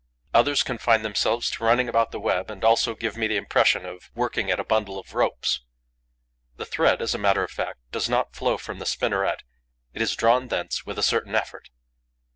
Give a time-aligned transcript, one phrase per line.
[0.33, 4.09] Others confine themselves to running about the web and also give me the impression of
[4.15, 5.61] working at a bundle of ropes.
[6.55, 9.43] The thread, as a matter of fact, does not flow from the spinneret;
[9.93, 11.69] it is drawn thence with a certain effort.